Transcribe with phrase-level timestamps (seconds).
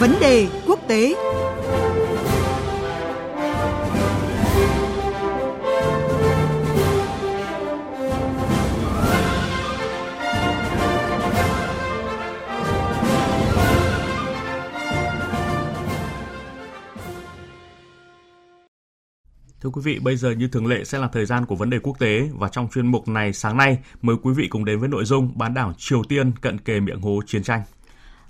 [0.00, 1.14] Vấn đề quốc tế
[19.62, 21.78] Thưa quý vị, bây giờ như thường lệ sẽ là thời gian của vấn đề
[21.78, 24.88] quốc tế và trong chuyên mục này sáng nay mời quý vị cùng đến với
[24.88, 27.62] nội dung bán đảo Triều Tiên cận kề miệng hố chiến tranh.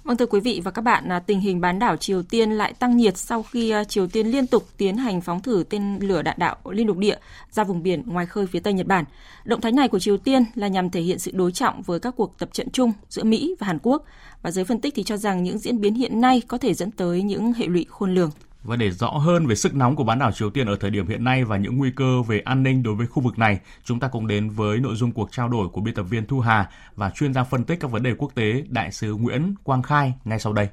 [0.04, 2.72] Vâng thưa quý vị và các bạn, à, tình hình bán đảo Triều Tiên lại
[2.72, 6.22] tăng nhiệt sau khi à, Triều Tiên liên tục tiến hành phóng thử tên lửa
[6.22, 7.16] đạn đạo liên lục địa
[7.50, 9.04] ra vùng biển ngoài khơi phía Tây Nhật Bản.
[9.44, 12.14] Động thái này của Triều Tiên là nhằm thể hiện sự đối trọng với các
[12.16, 14.04] cuộc tập trận chung giữa Mỹ và Hàn Quốc.
[14.42, 16.90] Và giới phân tích thì cho rằng những diễn biến hiện nay có thể dẫn
[16.90, 18.30] tới những hệ lụy khôn lường.
[18.62, 21.06] Và để rõ hơn về sức nóng của bán đảo Triều Tiên ở thời điểm
[21.06, 24.00] hiện nay và những nguy cơ về an ninh đối với khu vực này, chúng
[24.00, 26.70] ta cùng đến với nội dung cuộc trao đổi của biên tập viên Thu Hà
[26.94, 30.12] và chuyên gia phân tích các vấn đề quốc tế Đại sứ Nguyễn Quang Khai
[30.24, 30.68] ngay sau đây.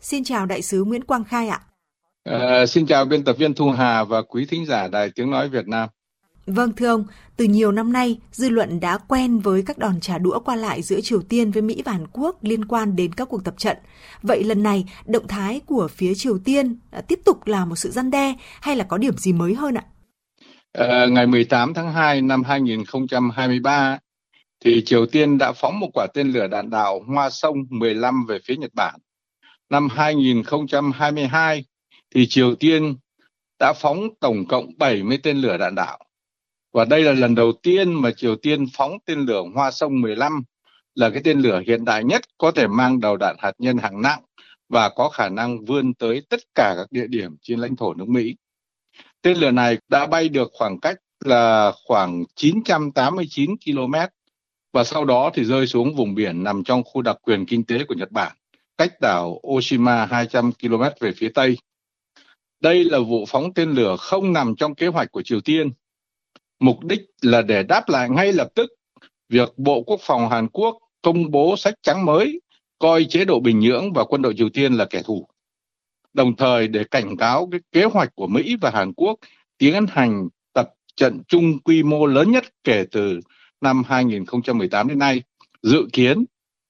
[0.00, 1.60] Xin chào Đại sứ Nguyễn Quang Khai ạ.
[2.24, 5.48] À, xin chào biên tập viên Thu Hà và quý thính giả Đài Tiếng Nói
[5.48, 5.88] Việt Nam.
[6.52, 7.04] Vâng thưa ông,
[7.36, 10.82] từ nhiều năm nay, dư luận đã quen với các đòn trả đũa qua lại
[10.82, 13.76] giữa Triều Tiên với Mỹ và Hàn Quốc liên quan đến các cuộc tập trận.
[14.22, 17.90] Vậy lần này, động thái của phía Triều Tiên à, tiếp tục là một sự
[17.90, 19.84] răn đe hay là có điểm gì mới hơn ạ?
[20.72, 23.98] À, ngày 18 tháng 2 năm 2023,
[24.64, 28.38] thì Triều Tiên đã phóng một quả tên lửa đạn đạo Hoa Sông 15 về
[28.44, 29.00] phía Nhật Bản.
[29.70, 31.64] Năm 2022
[32.14, 32.96] thì Triều Tiên
[33.60, 35.98] đã phóng tổng cộng 70 tên lửa đạn đạo
[36.72, 40.42] và đây là lần đầu tiên mà Triều Tiên phóng tên lửa Hoa Sông 15
[40.94, 44.02] là cái tên lửa hiện đại nhất có thể mang đầu đạn hạt nhân hạng
[44.02, 44.20] nặng
[44.68, 48.08] và có khả năng vươn tới tất cả các địa điểm trên lãnh thổ nước
[48.08, 48.36] Mỹ.
[49.22, 53.94] Tên lửa này đã bay được khoảng cách là khoảng 989 km
[54.72, 57.84] và sau đó thì rơi xuống vùng biển nằm trong khu đặc quyền kinh tế
[57.88, 58.36] của Nhật Bản,
[58.78, 61.58] cách đảo Oshima 200 km về phía Tây.
[62.60, 65.70] Đây là vụ phóng tên lửa không nằm trong kế hoạch của Triều Tiên
[66.60, 68.70] Mục đích là để đáp lại ngay lập tức
[69.28, 72.40] việc Bộ Quốc phòng Hàn Quốc công bố sách trắng mới
[72.78, 75.26] coi chế độ Bình Nhưỡng và quân đội Triều Tiên là kẻ thù.
[76.12, 79.18] Đồng thời để cảnh cáo cái kế hoạch của Mỹ và Hàn Quốc
[79.58, 83.20] tiến hành tập trận chung quy mô lớn nhất kể từ
[83.60, 85.22] năm 2018 đến nay,
[85.62, 86.24] dự kiến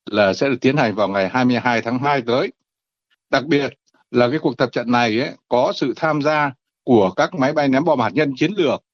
[0.07, 2.53] là sẽ được tiến hành vào ngày 22 tháng 2 tới.
[3.31, 3.73] Đặc biệt
[4.11, 6.53] là cái cuộc tập trận này ấy, có sự tham gia
[6.85, 8.85] của các máy bay ném bom hạt nhân chiến lược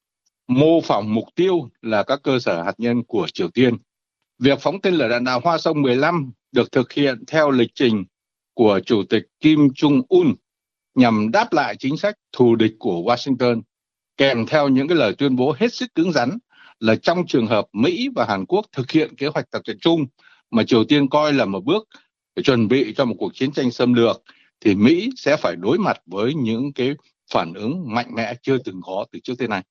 [0.48, 3.76] mô phỏng mục tiêu là các cơ sở hạt nhân của Triều Tiên.
[4.38, 8.04] Việc phóng tên lửa đạn đạo Hoa Sông 15 được thực hiện theo lịch trình
[8.54, 10.34] của Chủ tịch Kim Jong-un
[10.94, 13.62] nhằm đáp lại chính sách thù địch của Washington,
[14.16, 16.38] kèm theo những cái lời tuyên bố hết sức cứng rắn
[16.80, 20.06] là trong trường hợp Mỹ và Hàn Quốc thực hiện kế hoạch tập trận chung
[20.50, 21.88] mà Triều Tiên coi là một bước
[22.36, 24.22] để chuẩn bị cho một cuộc chiến tranh xâm lược
[24.60, 26.94] thì Mỹ sẽ phải đối mặt với những cái
[27.32, 29.62] phản ứng mạnh mẽ chưa từng có từ trước tới nay.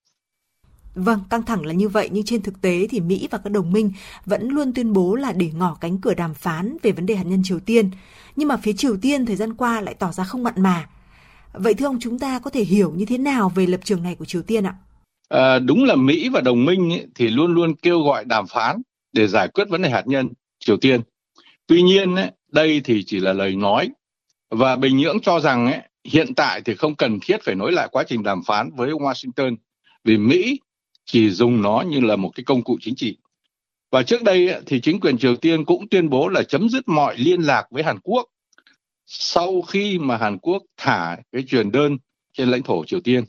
[0.96, 3.72] Vâng, căng thẳng là như vậy nhưng trên thực tế thì Mỹ và các đồng
[3.72, 3.92] minh
[4.26, 7.24] vẫn luôn tuyên bố là để ngỏ cánh cửa đàm phán về vấn đề hạt
[7.24, 7.90] nhân Triều Tiên.
[8.36, 10.90] Nhưng mà phía Triều Tiên thời gian qua lại tỏ ra không mặn mà.
[11.54, 14.16] Vậy thưa ông chúng ta có thể hiểu như thế nào về lập trường này
[14.16, 14.76] của Triều Tiên ạ?
[15.30, 18.82] À, đúng là Mỹ và đồng minh ấy, thì luôn luôn kêu gọi đàm phán
[19.14, 20.30] để giải quyết vấn đề hạt nhân
[20.60, 21.02] Triều Tiên.
[21.68, 23.90] Tuy nhiên ấy, đây thì chỉ là lời nói
[24.50, 27.88] và Bình Nhưỡng cho rằng ấy, hiện tại thì không cần thiết phải nối lại
[27.92, 29.56] quá trình đàm phán với Washington
[30.04, 30.60] vì Mỹ
[31.06, 33.18] chỉ dùng nó như là một cái công cụ chính trị.
[33.92, 37.18] Và trước đây thì chính quyền Triều Tiên cũng tuyên bố là chấm dứt mọi
[37.18, 38.28] liên lạc với Hàn Quốc
[39.06, 41.98] sau khi mà Hàn Quốc thả cái truyền đơn
[42.34, 43.24] trên lãnh thổ Triều Tiên.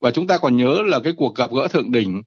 [0.00, 2.22] Và chúng ta còn nhớ là cái cuộc gặp gỡ thượng đỉnh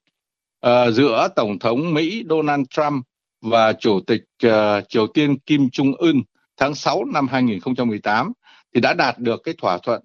[0.66, 3.06] uh, giữa Tổng thống Mỹ Donald Trump
[3.42, 6.22] và Chủ tịch uh, Triều Tiên Kim Jong-un
[6.58, 8.32] tháng 6 năm 2018
[8.74, 10.02] thì đã đạt được cái thỏa thuận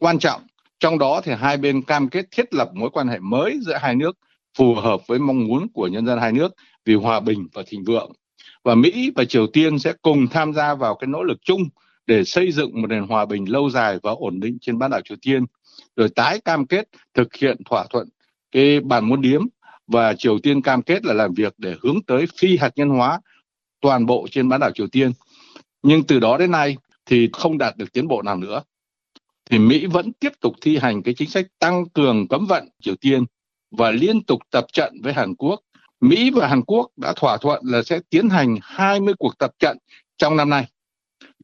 [0.00, 0.42] quan trọng
[0.80, 3.94] trong đó thì hai bên cam kết thiết lập mối quan hệ mới giữa hai
[3.94, 4.18] nước
[4.58, 6.54] phù hợp với mong muốn của nhân dân hai nước
[6.84, 8.12] vì hòa bình và thịnh vượng.
[8.64, 11.62] Và Mỹ và Triều Tiên sẽ cùng tham gia vào cái nỗ lực chung
[12.06, 15.00] để xây dựng một nền hòa bình lâu dài và ổn định trên bán đảo
[15.04, 15.44] Triều Tiên,
[15.96, 18.08] rồi tái cam kết thực hiện thỏa thuận
[18.52, 19.42] cái bản muốn điếm
[19.86, 23.20] và Triều Tiên cam kết là làm việc để hướng tới phi hạt nhân hóa
[23.80, 25.12] toàn bộ trên bán đảo Triều Tiên.
[25.82, 26.76] Nhưng từ đó đến nay
[27.06, 28.62] thì không đạt được tiến bộ nào nữa
[29.50, 32.94] thì Mỹ vẫn tiếp tục thi hành cái chính sách tăng cường cấm vận Triều
[32.96, 33.24] Tiên
[33.70, 35.60] và liên tục tập trận với Hàn Quốc.
[36.00, 39.78] Mỹ và Hàn Quốc đã thỏa thuận là sẽ tiến hành 20 cuộc tập trận
[40.18, 40.66] trong năm nay.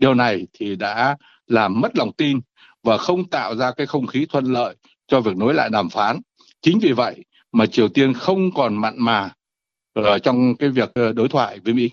[0.01, 1.17] Điều này thì đã
[1.47, 2.41] làm mất lòng tin
[2.83, 4.77] và không tạo ra cái không khí thuận lợi
[5.07, 6.21] cho việc nối lại đàm phán.
[6.61, 9.31] Chính vì vậy mà Triều Tiên không còn mặn mà
[9.93, 11.91] ở trong cái việc ờ, đối thoại với Mỹ.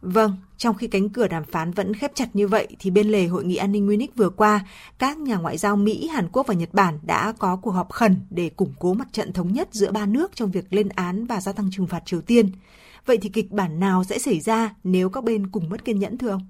[0.00, 3.26] Vâng, trong khi cánh cửa đàm phán vẫn khép chặt như vậy thì bên lề
[3.26, 4.66] hội nghị an ninh Munich vừa qua,
[4.98, 8.16] các nhà ngoại giao Mỹ, Hàn Quốc và Nhật Bản đã có cuộc họp khẩn
[8.30, 11.40] để củng cố mặt trận thống nhất giữa ba nước trong việc lên án và
[11.40, 12.50] gia tăng trừng phạt Triều Tiên.
[13.06, 16.18] Vậy thì kịch bản nào sẽ xảy ra nếu các bên cùng mất kiên nhẫn
[16.18, 16.46] thưa ông?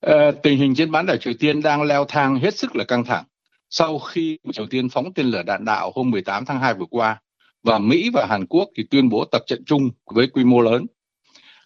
[0.00, 3.04] À, tình hình trên bán đảo Triều Tiên đang leo thang hết sức là căng
[3.04, 3.24] thẳng.
[3.70, 7.20] Sau khi Triều Tiên phóng tên lửa đạn đạo hôm 18 tháng 2 vừa qua,
[7.62, 10.86] và Mỹ và Hàn Quốc thì tuyên bố tập trận chung với quy mô lớn.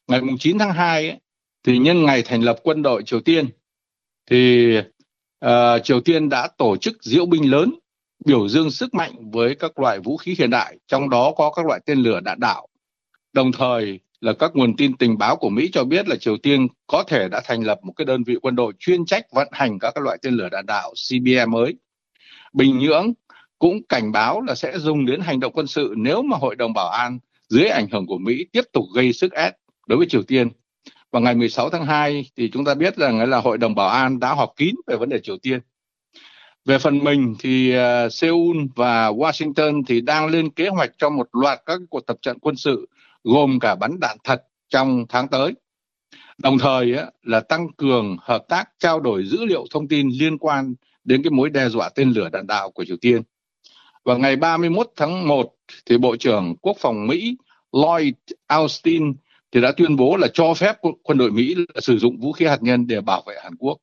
[0.08, 1.19] Ngày 9 tháng 2 ấy,
[1.64, 3.49] thì nhân ngày thành lập quân đội Triều Tiên
[4.31, 4.72] thì
[5.44, 5.50] uh,
[5.84, 7.75] Triều Tiên đã tổ chức diễu binh lớn
[8.25, 11.66] biểu dương sức mạnh với các loại vũ khí hiện đại, trong đó có các
[11.66, 12.69] loại tên lửa đạn đạo.
[13.32, 16.66] Đồng thời là các nguồn tin tình báo của Mỹ cho biết là Triều Tiên
[16.87, 19.78] có thể đã thành lập một cái đơn vị quân đội chuyên trách vận hành
[19.78, 21.75] các loại tên lửa đạn đạo CBM mới.
[22.52, 23.12] Bình Nhưỡng
[23.58, 26.72] cũng cảnh báo là sẽ dùng đến hành động quân sự nếu mà Hội đồng
[26.72, 27.19] Bảo an
[27.49, 29.54] dưới ảnh hưởng của Mỹ tiếp tục gây sức ép
[29.88, 30.49] đối với Triều Tiên.
[31.11, 34.20] Vào ngày 16 tháng 2 thì chúng ta biết rằng là Hội đồng Bảo an
[34.20, 35.61] đã họp kín về vấn đề Triều Tiên.
[36.64, 41.29] Về phần mình thì uh, Seoul và Washington thì đang lên kế hoạch cho một
[41.32, 42.87] loạt các cuộc tập trận quân sự
[43.25, 45.52] gồm cả bắn đạn thật trong tháng tới.
[46.38, 50.38] Đồng thời uh, là tăng cường hợp tác trao đổi dữ liệu thông tin liên
[50.38, 50.75] quan
[51.05, 53.23] đến cái mối đe dọa tên lửa đạn đạo của Triều Tiên.
[54.05, 55.55] Và ngày 31 tháng 1
[55.87, 57.37] thì Bộ trưởng Quốc phòng Mỹ
[57.73, 58.14] Lloyd
[58.46, 59.14] Austin
[59.52, 62.62] thì đã tuyên bố là cho phép quân đội Mỹ sử dụng vũ khí hạt
[62.62, 63.78] nhân để bảo vệ Hàn Quốc.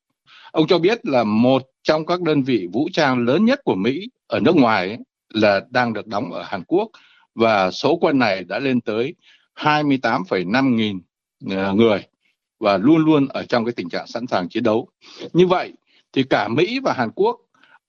[0.52, 4.08] Ông cho biết là một trong các đơn vị vũ trang lớn nhất của Mỹ
[4.26, 4.98] ở nước ngoài ấy,
[5.34, 6.90] là đang được đóng ở Hàn Quốc
[7.34, 9.14] và số quân này đã lên tới
[9.54, 11.00] 28,5 nghìn
[11.50, 12.06] ờ, người
[12.60, 14.88] và luôn luôn ở trong cái tình trạng sẵn sàng chiến đấu.
[15.32, 15.72] Như vậy
[16.12, 17.36] thì cả Mỹ và Hàn Quốc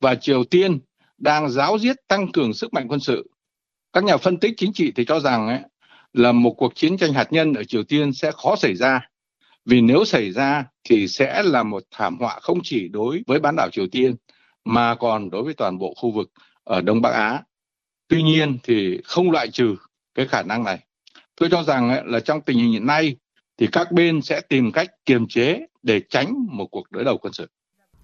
[0.01, 0.79] và Triều Tiên
[1.17, 3.29] đang giáo diết tăng cường sức mạnh quân sự.
[3.93, 5.59] Các nhà phân tích chính trị thì cho rằng ấy,
[6.17, 9.09] là một cuộc chiến tranh hạt nhân ở Triều Tiên sẽ khó xảy ra.
[9.65, 13.55] Vì nếu xảy ra thì sẽ là một thảm họa không chỉ đối với bán
[13.55, 14.15] đảo Triều Tiên
[14.65, 16.31] mà còn đối với toàn bộ khu vực
[16.63, 17.43] ở Đông Bắc Á.
[18.07, 19.75] Tuy nhiên thì không loại trừ
[20.15, 20.79] cái khả năng này.
[21.35, 23.15] Tôi cho rằng là trong tình hình hiện nay
[23.57, 27.33] thì các bên sẽ tìm cách kiềm chế để tránh một cuộc đối đầu quân
[27.33, 27.47] sự.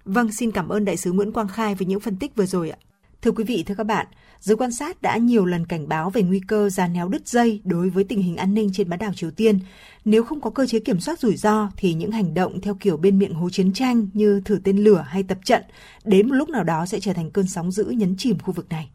[0.04, 2.70] Vâng, xin cảm ơn đại sứ Nguyễn Quang Khai với những phân tích vừa rồi
[2.70, 2.78] ạ.
[3.24, 4.06] Thưa quý vị, thưa các bạn,
[4.40, 7.60] giới quan sát đã nhiều lần cảnh báo về nguy cơ giàn néo đứt dây
[7.64, 9.58] đối với tình hình an ninh trên bán đảo Triều Tiên.
[10.04, 12.96] Nếu không có cơ chế kiểm soát rủi ro thì những hành động theo kiểu
[12.96, 15.62] bên miệng hố chiến tranh như thử tên lửa hay tập trận
[16.04, 18.68] đến một lúc nào đó sẽ trở thành cơn sóng dữ nhấn chìm khu vực
[18.68, 18.90] này.